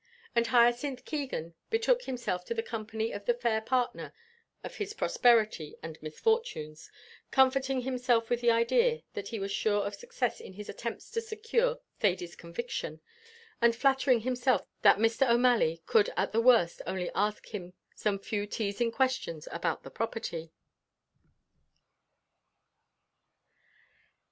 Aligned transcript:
And 0.35 0.47
Hyacinth 0.47 1.05
Keegan 1.05 1.53
betook 1.69 2.05
himself 2.05 2.43
to 2.45 2.55
the 2.55 2.63
company 2.63 3.11
of 3.11 3.25
the 3.25 3.35
fair 3.35 3.61
partner 3.61 4.15
of 4.63 4.77
his 4.77 4.93
prosperity 4.95 5.75
and 5.83 6.01
misfortunes, 6.01 6.89
comforting 7.29 7.81
himself 7.81 8.27
with 8.27 8.41
the 8.41 8.49
idea 8.49 9.03
that 9.13 9.27
he 9.27 9.39
was 9.39 9.51
sure 9.51 9.85
of 9.85 9.93
success 9.93 10.39
in 10.41 10.53
his 10.53 10.69
attempts 10.69 11.11
to 11.11 11.21
secure 11.21 11.81
Thady's 11.99 12.35
conviction, 12.35 12.99
and 13.61 13.75
flattering 13.75 14.21
himself 14.21 14.65
that 14.81 14.97
Mr. 14.97 15.29
O'Malley 15.29 15.83
could 15.85 16.11
at 16.17 16.31
the 16.31 16.41
worst 16.41 16.81
only 16.87 17.11
ask 17.13 17.53
him 17.53 17.73
some 17.93 18.17
few 18.17 18.47
teasing 18.47 18.91
questions 18.91 19.47
about 19.51 19.83
the 19.83 19.91
property. 19.91 20.51